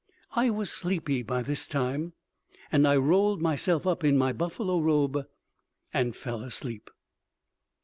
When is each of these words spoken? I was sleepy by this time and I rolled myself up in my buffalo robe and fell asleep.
I 0.35 0.49
was 0.49 0.71
sleepy 0.73 1.21
by 1.21 1.43
this 1.43 1.67
time 1.67 2.13
and 2.71 2.87
I 2.87 2.95
rolled 2.97 3.39
myself 3.39 3.85
up 3.85 4.03
in 4.03 4.17
my 4.17 4.33
buffalo 4.33 4.79
robe 4.79 5.27
and 5.93 6.15
fell 6.15 6.41
asleep. 6.41 6.89